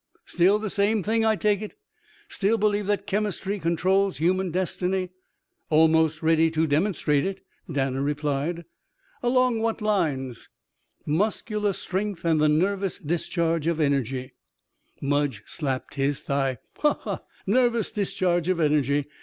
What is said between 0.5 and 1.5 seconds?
the same thing, I